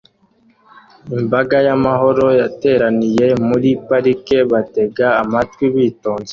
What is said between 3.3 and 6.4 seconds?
muri parike batega amatwi bitonze